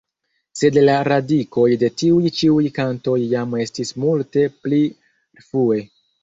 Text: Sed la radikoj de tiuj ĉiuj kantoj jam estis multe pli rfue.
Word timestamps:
Sed 0.59 0.77
la 0.85 0.93
radikoj 1.11 1.65
de 1.83 1.89
tiuj 2.03 2.31
ĉiuj 2.37 2.71
kantoj 2.79 3.19
jam 3.35 3.53
estis 3.67 3.93
multe 4.05 4.47
pli 4.65 4.81
rfue. 5.43 5.81